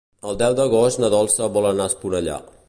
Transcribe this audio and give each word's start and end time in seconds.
El 0.29 0.37
deu 0.41 0.55
d'agost 0.59 1.03
na 1.03 1.11
Dolça 1.17 1.51
vol 1.59 1.69
anar 1.73 1.87
a 1.89 1.93
Esponellà. 1.95 2.41